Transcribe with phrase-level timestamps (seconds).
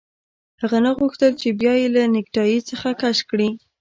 [0.61, 3.49] هغه نه غوښتل چې بیا یې له نیکټايي څخه کش کړي